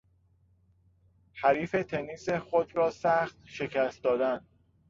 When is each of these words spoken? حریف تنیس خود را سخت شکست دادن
حریف 1.33 1.71
تنیس 1.89 2.29
خود 2.29 2.75
را 2.75 2.91
سخت 2.91 3.37
شکست 3.45 4.03
دادن 4.03 4.41